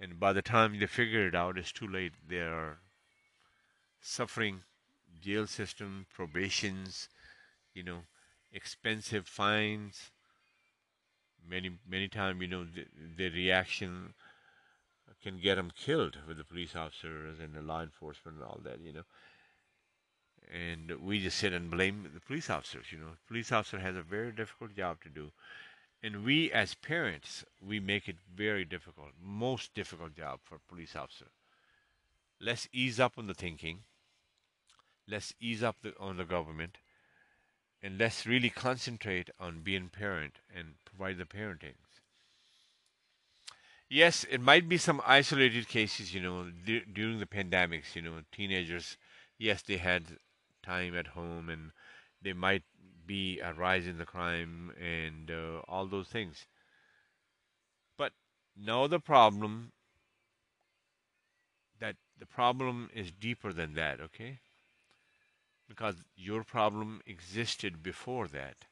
And 0.00 0.18
by 0.18 0.32
the 0.32 0.42
time 0.42 0.78
they 0.78 0.86
figure 0.86 1.28
it 1.28 1.34
out, 1.34 1.58
it's 1.58 1.72
too 1.72 1.86
late. 1.86 2.12
They 2.26 2.40
are 2.40 2.78
suffering 4.00 4.62
jail 5.20 5.46
system, 5.46 6.06
probations, 6.12 7.08
you 7.74 7.82
know, 7.82 8.00
expensive 8.52 9.28
fines. 9.28 10.10
Many 11.48 11.78
many 11.88 12.08
times, 12.08 12.40
you 12.40 12.48
know, 12.48 12.64
the, 12.64 12.86
the 13.16 13.28
reaction 13.28 14.14
can 15.22 15.38
get 15.38 15.56
them 15.56 15.70
killed 15.76 16.18
with 16.26 16.36
the 16.36 16.44
police 16.44 16.74
officers 16.74 17.38
and 17.38 17.54
the 17.54 17.62
law 17.62 17.82
enforcement 17.82 18.38
and 18.38 18.46
all 18.46 18.60
that, 18.64 18.80
you 18.80 18.92
know. 18.92 19.04
And 20.50 21.00
we 21.00 21.22
just 21.22 21.38
sit 21.38 21.52
and 21.52 21.70
blame 21.70 22.10
the 22.14 22.20
police 22.20 22.50
officers, 22.50 22.86
you 22.90 22.98
know. 22.98 23.16
Police 23.26 23.52
officer 23.52 23.78
has 23.78 23.96
a 23.96 24.02
very 24.02 24.32
difficult 24.32 24.74
job 24.74 25.02
to 25.02 25.08
do. 25.08 25.32
And 26.02 26.24
we 26.24 26.50
as 26.52 26.74
parents, 26.74 27.44
we 27.60 27.80
make 27.80 28.08
it 28.08 28.16
very 28.34 28.64
difficult, 28.64 29.10
most 29.22 29.74
difficult 29.74 30.16
job 30.16 30.40
for 30.42 30.58
police 30.68 30.96
officer. 30.96 31.26
Let's 32.40 32.68
ease 32.72 32.98
up 32.98 33.18
on 33.18 33.28
the 33.28 33.34
thinking. 33.34 33.84
Let's 35.08 35.34
ease 35.40 35.62
up 35.62 35.76
the, 35.82 35.94
on 35.98 36.16
the 36.16 36.24
government. 36.24 36.78
And 37.82 37.98
let's 37.98 38.26
really 38.26 38.50
concentrate 38.50 39.30
on 39.38 39.60
being 39.60 39.88
parent 39.88 40.36
and 40.54 40.74
provide 40.84 41.18
the 41.18 41.24
parenting. 41.24 41.74
Yes, 43.88 44.24
it 44.30 44.40
might 44.40 44.68
be 44.68 44.78
some 44.78 45.02
isolated 45.04 45.68
cases, 45.68 46.14
you 46.14 46.20
know, 46.20 46.50
d- 46.64 46.82
during 46.90 47.18
the 47.18 47.26
pandemics, 47.26 47.94
you 47.94 48.00
know, 48.00 48.22
teenagers, 48.32 48.96
yes, 49.36 49.60
they 49.60 49.76
had 49.76 50.04
time 50.62 50.96
at 50.96 51.08
home 51.08 51.48
and 51.48 51.72
they 52.20 52.32
might 52.32 52.62
be 53.06 53.40
a 53.40 53.52
rise 53.52 53.86
in 53.86 53.98
the 53.98 54.06
crime 54.06 54.72
and 54.80 55.30
uh, 55.30 55.60
all 55.68 55.86
those 55.86 56.08
things. 56.08 56.46
But 57.96 58.12
now 58.56 58.86
the 58.86 59.00
problem 59.00 59.72
that 61.80 61.96
the 62.18 62.26
problem 62.26 62.90
is 62.94 63.10
deeper 63.10 63.52
than 63.52 63.74
that, 63.74 64.00
okay? 64.00 64.40
Because 65.68 66.04
your 66.14 66.44
problem 66.44 67.00
existed 67.06 67.82
before 67.82 68.28
that 68.28 68.66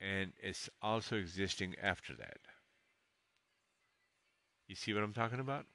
and 0.00 0.32
it's 0.40 0.68
also 0.80 1.16
existing 1.16 1.74
after 1.82 2.14
that. 2.14 2.38
You 4.68 4.74
see 4.74 4.92
what 4.92 5.02
I'm 5.02 5.14
talking 5.14 5.40
about? 5.40 5.66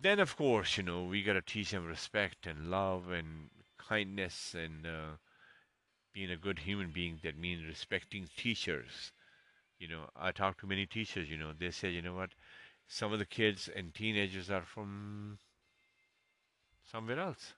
Then, 0.00 0.20
of 0.20 0.36
course, 0.36 0.76
you 0.76 0.84
know, 0.84 1.02
we 1.04 1.24
got 1.24 1.32
to 1.32 1.42
teach 1.42 1.72
them 1.72 1.86
respect 1.86 2.46
and 2.46 2.70
love 2.70 3.10
and 3.10 3.50
kindness 3.78 4.54
and 4.54 4.86
uh, 4.86 5.16
being 6.12 6.30
a 6.30 6.36
good 6.36 6.60
human 6.60 6.90
being. 6.92 7.20
That 7.22 7.38
means 7.38 7.64
respecting 7.66 8.28
teachers. 8.36 9.12
You 9.78 9.88
know, 9.88 10.10
I 10.16 10.32
talk 10.32 10.58
to 10.60 10.66
many 10.66 10.86
teachers, 10.86 11.30
you 11.30 11.38
know, 11.38 11.52
they 11.52 11.70
say, 11.70 11.90
you 11.90 12.02
know 12.02 12.14
what, 12.14 12.30
some 12.88 13.12
of 13.12 13.18
the 13.18 13.26
kids 13.26 13.68
and 13.68 13.94
teenagers 13.94 14.50
are 14.50 14.62
from 14.64 15.38
somewhere 16.90 17.20
else. 17.20 17.54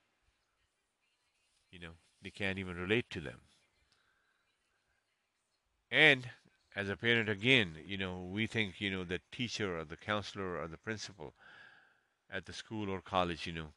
You 1.70 1.78
know, 1.78 1.92
they 2.20 2.30
can't 2.30 2.58
even 2.58 2.76
relate 2.76 3.08
to 3.10 3.20
them. 3.20 3.40
And 5.90 6.30
as 6.76 6.88
a 6.88 6.96
parent 6.96 7.28
again 7.28 7.76
you 7.84 7.96
know 7.96 8.22
we 8.22 8.46
think 8.46 8.80
you 8.80 8.90
know 8.90 9.02
the 9.04 9.20
teacher 9.32 9.78
or 9.78 9.84
the 9.84 9.96
counselor 9.96 10.56
or 10.60 10.68
the 10.68 10.76
principal 10.76 11.34
at 12.32 12.46
the 12.46 12.52
school 12.52 12.90
or 12.90 13.00
college 13.00 13.46
you 13.46 13.52
know 13.52 13.68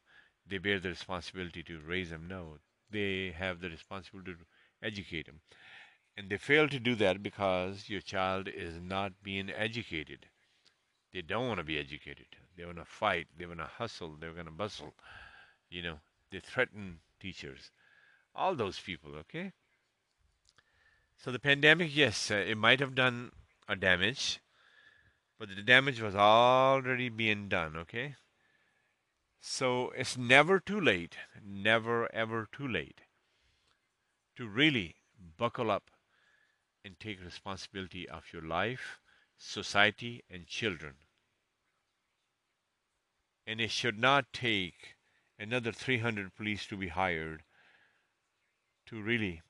they 0.46 0.58
bear 0.58 0.80
the 0.80 0.88
responsibility 0.88 1.62
to 1.62 1.78
raise 1.80 2.10
them. 2.10 2.26
No 2.28 2.58
they 2.90 3.34
have 3.36 3.60
the 3.60 3.70
responsibility 3.70 4.32
to 4.32 4.86
educate 4.86 5.26
them. 5.26 5.40
And 6.16 6.28
they 6.28 6.36
fail 6.36 6.68
to 6.68 6.78
do 6.78 6.94
that 6.96 7.22
because 7.22 7.88
your 7.88 8.02
child 8.02 8.48
is 8.48 8.78
not 8.80 9.22
being 9.22 9.50
educated. 9.50 10.26
They 11.12 11.22
don't 11.22 11.48
want 11.48 11.58
to 11.58 11.64
be 11.64 11.78
educated. 11.78 12.26
They 12.56 12.66
want 12.66 12.76
to 12.78 12.84
fight. 12.84 13.28
They 13.38 13.46
want 13.46 13.60
to 13.60 13.64
hustle. 13.64 14.16
They're 14.20 14.32
going 14.32 14.46
to 14.46 14.52
bustle. 14.52 14.94
You 15.70 15.82
know 15.82 15.98
they 16.30 16.40
threaten 16.40 16.98
teachers. 17.20 17.70
All 18.34 18.54
those 18.54 18.78
people 18.78 19.14
okay? 19.16 19.52
So 21.22 21.30
the 21.30 21.38
pandemic, 21.38 21.94
yes, 21.94 22.32
uh, 22.32 22.34
it 22.34 22.58
might 22.58 22.80
have 22.80 22.96
done 22.96 23.30
a 23.68 23.76
damage, 23.76 24.40
but 25.38 25.48
the 25.54 25.62
damage 25.62 26.00
was 26.00 26.16
already 26.16 27.10
being 27.10 27.48
done, 27.48 27.76
okay? 27.76 28.16
So 29.44 29.90
it's 29.96 30.16
never 30.16 30.60
too 30.60 30.80
late, 30.80 31.16
never 31.44 32.08
ever 32.14 32.48
too 32.52 32.68
late 32.68 33.00
to 34.36 34.46
really 34.46 34.94
buckle 35.36 35.68
up 35.68 35.90
and 36.84 36.98
take 36.98 37.22
responsibility 37.22 38.08
of 38.08 38.32
your 38.32 38.42
life, 38.42 39.00
society, 39.36 40.22
and 40.30 40.46
children. 40.46 40.94
And 43.44 43.60
it 43.60 43.72
should 43.72 43.98
not 43.98 44.32
take 44.32 44.94
another 45.40 45.72
300 45.72 46.36
police 46.36 46.64
to 46.68 46.76
be 46.76 46.88
hired 46.88 47.42
to 48.86 49.02
really 49.02 49.42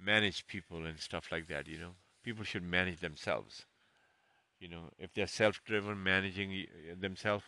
manage 0.00 0.46
people 0.46 0.86
and 0.86 0.98
stuff 0.98 1.30
like 1.30 1.46
that. 1.48 1.68
You 1.68 1.78
know, 1.78 1.94
people 2.24 2.44
should 2.44 2.64
manage 2.64 3.00
themselves. 3.00 3.66
You 4.58 4.68
know, 4.68 4.90
if 4.98 5.12
they're 5.12 5.26
self-driven, 5.26 6.02
managing 6.02 6.66
themselves, 6.98 7.44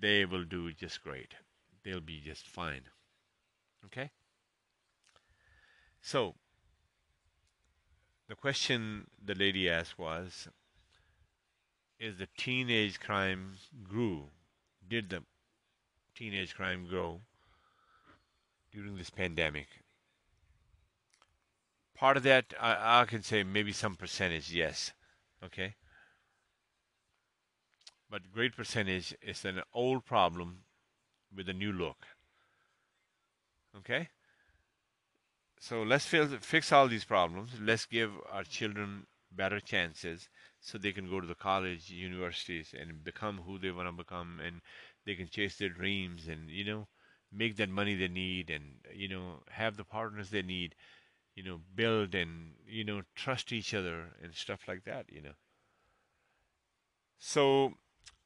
they 0.00 0.24
will 0.24 0.44
do 0.44 0.72
just 0.72 1.02
great. 1.02 1.34
They'll 1.84 2.00
be 2.00 2.20
just 2.24 2.46
fine. 2.46 2.82
Okay. 3.86 4.10
So, 6.02 6.34
the 8.28 8.34
question 8.34 9.06
the 9.22 9.34
lady 9.34 9.68
asked 9.68 9.98
was 9.98 10.48
Is 11.98 12.18
the 12.18 12.28
teenage 12.36 13.00
crime 13.00 13.56
grew? 13.82 14.24
Did 14.88 15.10
the 15.10 15.22
teenage 16.14 16.54
crime 16.54 16.86
grow 16.88 17.20
during 18.72 18.96
this 18.96 19.10
pandemic? 19.10 19.68
Part 21.94 22.16
of 22.16 22.22
that, 22.22 22.54
I, 22.58 23.02
I 23.02 23.04
can 23.04 23.22
say 23.22 23.42
maybe 23.42 23.72
some 23.72 23.94
percentage, 23.94 24.50
yes. 24.50 24.92
Okay? 25.44 25.74
But 28.10 28.32
great 28.32 28.56
percentage 28.56 29.14
is 29.22 29.44
an 29.44 29.62
old 29.72 30.04
problem 30.04 30.64
with 31.34 31.48
a 31.48 31.52
new 31.52 31.72
look. 31.72 32.06
Okay? 33.76 34.08
So 35.60 35.82
let's 35.82 36.06
fix 36.06 36.72
all 36.72 36.88
these 36.88 37.04
problems. 37.04 37.52
Let's 37.60 37.86
give 37.86 38.10
our 38.32 38.42
children 38.42 39.06
better 39.30 39.60
chances 39.60 40.28
so 40.58 40.76
they 40.76 40.90
can 40.90 41.08
go 41.08 41.20
to 41.20 41.26
the 41.26 41.34
college, 41.34 41.90
universities, 41.90 42.74
and 42.78 43.04
become 43.04 43.42
who 43.46 43.58
they 43.58 43.70
want 43.70 43.88
to 43.88 43.92
become, 43.92 44.40
and 44.44 44.60
they 45.06 45.14
can 45.14 45.28
chase 45.28 45.56
their 45.56 45.68
dreams, 45.68 46.26
and 46.26 46.50
you 46.50 46.64
know, 46.64 46.88
make 47.32 47.56
that 47.56 47.68
money 47.68 47.94
they 47.94 48.08
need, 48.08 48.50
and 48.50 48.80
you 48.92 49.08
know, 49.08 49.42
have 49.50 49.76
the 49.76 49.84
partners 49.84 50.30
they 50.30 50.42
need, 50.42 50.74
you 51.36 51.44
know, 51.44 51.60
build 51.74 52.14
and 52.14 52.54
you 52.66 52.82
know, 52.82 53.02
trust 53.14 53.52
each 53.52 53.72
other 53.72 54.16
and 54.22 54.34
stuff 54.34 54.66
like 54.66 54.84
that. 54.84 55.06
You 55.12 55.22
know. 55.22 55.34
So, 57.18 57.74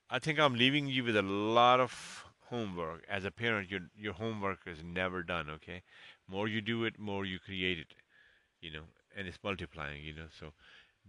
I 0.08 0.18
think 0.18 0.38
I'm 0.38 0.54
leaving 0.54 0.86
you 0.86 1.04
with 1.04 1.14
a 1.14 1.20
lot 1.20 1.78
of 1.78 2.24
homework. 2.46 3.04
As 3.06 3.26
a 3.26 3.30
parent, 3.30 3.70
your 3.70 3.80
your 3.94 4.14
homework 4.14 4.66
is 4.66 4.82
never 4.82 5.22
done. 5.22 5.50
Okay, 5.50 5.82
more 6.26 6.48
you 6.48 6.62
do 6.62 6.84
it, 6.84 6.98
more 6.98 7.26
you 7.26 7.38
create 7.38 7.78
it. 7.78 7.94
You 8.60 8.70
know, 8.72 8.84
and 9.16 9.28
it's 9.28 9.42
multiplying. 9.42 10.04
You 10.04 10.14
know, 10.14 10.28
so 10.30 10.54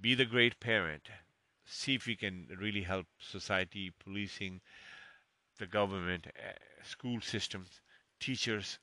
be 0.02 0.16
the 0.16 0.26
great 0.26 0.60
parent. 0.60 1.10
See 1.66 1.96
if 1.96 2.08
you 2.08 2.18
can 2.18 2.48
really 2.60 2.84
help 2.84 3.08
society, 3.20 3.92
policing, 3.92 4.62
the 5.58 5.68
government, 5.68 6.28
uh, 6.28 6.54
school 6.84 7.20
systems, 7.22 7.82
teachers, 8.20 8.80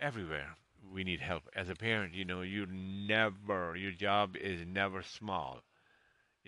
everywhere. 0.00 0.56
We 0.92 1.04
need 1.04 1.20
help. 1.20 1.48
As 1.54 1.68
a 1.68 1.76
parent, 1.76 2.14
you 2.14 2.24
know, 2.24 2.42
you 2.42 2.66
never, 2.66 3.76
your 3.76 3.92
job 3.92 4.36
is 4.36 4.66
never 4.66 5.02
small. 5.02 5.62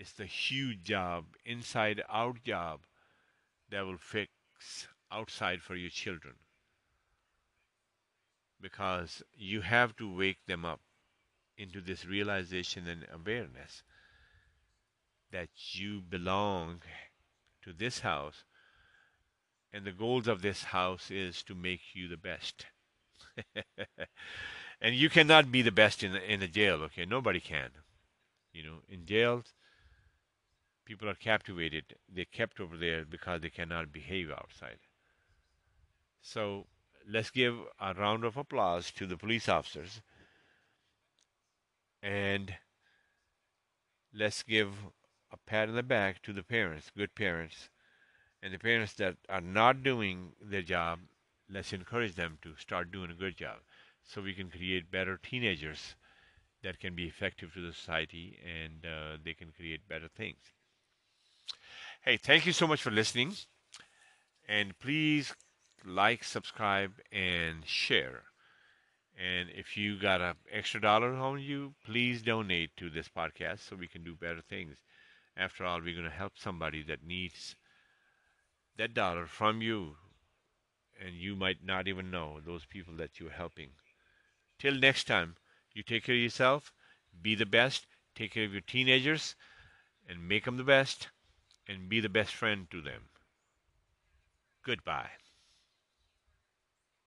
It's 0.01 0.13
the 0.13 0.25
huge 0.25 0.81
job, 0.81 1.25
inside 1.45 2.01
out 2.09 2.43
job 2.43 2.87
that 3.69 3.85
will 3.85 3.99
fix 3.99 4.31
outside 5.11 5.61
for 5.61 5.75
your 5.75 5.91
children. 5.91 6.33
Because 8.59 9.21
you 9.37 9.61
have 9.61 9.95
to 9.97 10.11
wake 10.11 10.43
them 10.47 10.65
up 10.65 10.79
into 11.55 11.81
this 11.81 12.03
realization 12.03 12.87
and 12.87 13.05
awareness 13.13 13.83
that 15.29 15.49
you 15.73 16.01
belong 16.01 16.81
to 17.61 17.71
this 17.71 17.99
house 17.99 18.43
and 19.71 19.85
the 19.85 19.91
goals 19.91 20.27
of 20.27 20.41
this 20.41 20.63
house 20.63 21.11
is 21.11 21.43
to 21.43 21.53
make 21.53 21.93
you 21.93 22.07
the 22.07 22.17
best. 22.17 22.65
And 24.81 24.95
you 24.95 25.11
cannot 25.11 25.51
be 25.51 25.61
the 25.61 25.71
best 25.71 26.01
in 26.01 26.13
the, 26.13 26.23
in 26.23 26.39
the 26.39 26.47
jail 26.47 26.81
okay? 26.85 27.05
Nobody 27.05 27.39
can. 27.39 27.69
You 28.51 28.63
know 28.63 28.77
in 28.89 29.05
jails 29.05 29.53
people 30.91 31.09
are 31.09 31.15
captivated. 31.15 31.95
They're 32.13 32.25
kept 32.25 32.59
over 32.59 32.75
there 32.75 33.05
because 33.05 33.39
they 33.39 33.49
cannot 33.49 33.93
behave 33.93 34.29
outside. 34.29 34.79
So 36.21 36.67
let's 37.07 37.29
give 37.29 37.55
a 37.79 37.93
round 37.93 38.25
of 38.25 38.35
applause 38.35 38.91
to 38.91 39.07
the 39.07 39.15
police 39.15 39.47
officers. 39.47 40.01
And 42.03 42.55
let's 44.13 44.43
give 44.43 44.73
a 45.31 45.37
pat 45.37 45.69
on 45.69 45.75
the 45.75 45.83
back 45.83 46.21
to 46.23 46.33
the 46.33 46.43
parents, 46.43 46.91
good 46.97 47.15
parents, 47.15 47.69
and 48.43 48.53
the 48.53 48.59
parents 48.59 48.93
that 48.95 49.17
are 49.29 49.41
not 49.41 49.83
doing 49.83 50.33
their 50.41 50.61
job, 50.61 50.99
let's 51.49 51.73
encourage 51.73 52.15
them 52.15 52.37
to 52.41 52.55
start 52.57 52.91
doing 52.91 53.11
a 53.11 53.15
good 53.15 53.37
job 53.37 53.59
so 54.03 54.21
we 54.21 54.33
can 54.33 54.49
create 54.49 54.91
better 54.91 55.17
teenagers 55.17 55.95
that 56.63 56.79
can 56.79 56.95
be 56.95 57.05
effective 57.07 57.53
to 57.53 57.61
the 57.65 57.73
society 57.73 58.39
and 58.45 58.85
uh, 58.85 59.17
they 59.23 59.33
can 59.33 59.51
create 59.53 59.87
better 59.87 60.09
things. 60.09 60.51
Hey, 62.03 62.17
thank 62.17 62.45
you 62.45 62.51
so 62.53 62.67
much 62.67 62.81
for 62.81 62.91
listening. 62.91 63.35
And 64.47 64.77
please 64.79 65.33
like, 65.85 66.23
subscribe, 66.23 66.93
and 67.11 67.65
share. 67.65 68.23
And 69.17 69.49
if 69.49 69.77
you 69.77 69.99
got 69.99 70.21
an 70.21 70.35
extra 70.51 70.81
dollar 70.81 71.13
on 71.13 71.39
you, 71.39 71.75
please 71.85 72.21
donate 72.21 72.75
to 72.77 72.89
this 72.89 73.07
podcast 73.07 73.59
so 73.59 73.75
we 73.75 73.87
can 73.87 74.03
do 74.03 74.15
better 74.15 74.41
things. 74.41 74.77
After 75.37 75.63
all, 75.63 75.79
we're 75.79 75.95
going 75.95 76.09
to 76.09 76.15
help 76.15 76.33
somebody 76.37 76.83
that 76.83 77.05
needs 77.05 77.55
that 78.77 78.93
dollar 78.93 79.27
from 79.27 79.61
you, 79.61 79.97
and 80.99 81.15
you 81.15 81.35
might 81.35 81.63
not 81.63 81.87
even 81.87 82.09
know 82.09 82.39
those 82.39 82.65
people 82.65 82.95
that 82.97 83.19
you're 83.19 83.29
helping. 83.29 83.69
Till 84.59 84.75
next 84.75 85.05
time, 85.05 85.35
you 85.73 85.83
take 85.83 86.05
care 86.05 86.15
of 86.15 86.21
yourself, 86.21 86.73
be 87.21 87.35
the 87.35 87.45
best, 87.45 87.85
take 88.15 88.33
care 88.33 88.45
of 88.45 88.53
your 88.53 88.61
teenagers, 88.61 89.35
and 90.07 90.27
make 90.27 90.45
them 90.45 90.57
the 90.57 90.63
best, 90.63 91.09
and 91.71 91.89
be 91.89 91.99
the 92.01 92.09
best 92.09 92.35
friend 92.35 92.69
to 92.71 92.81
them. 92.81 93.03
Goodbye. 94.63 95.20